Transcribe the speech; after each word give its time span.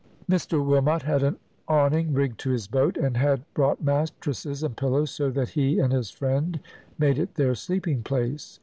Mr 0.27 0.65
Wilmot 0.65 1.03
had 1.03 1.21
an 1.21 1.37
awning 1.67 2.11
rigged 2.11 2.39
to 2.39 2.49
his 2.49 2.65
boat, 2.65 2.97
and 2.97 3.17
had 3.17 3.43
brought 3.53 3.83
mattresses 3.83 4.63
and 4.63 4.75
pillows, 4.75 5.11
so 5.11 5.29
that 5.29 5.49
he 5.49 5.77
and 5.77 5.93
his 5.93 6.09
friend 6.09 6.59
made 6.97 7.19
it 7.19 7.35
their 7.35 7.53
sleeping 7.53 8.01
place. 8.01 8.59